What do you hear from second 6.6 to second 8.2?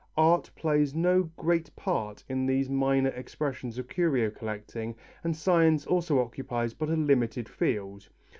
but a limited field.